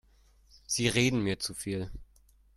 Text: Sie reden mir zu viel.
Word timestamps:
Sie 0.65 0.87
reden 0.87 1.21
mir 1.21 1.37
zu 1.39 1.53
viel. 1.53 1.91